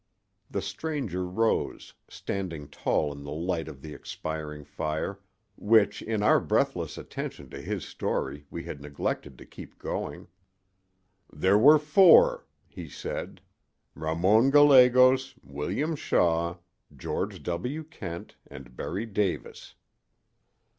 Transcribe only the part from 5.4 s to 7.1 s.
which in our breathless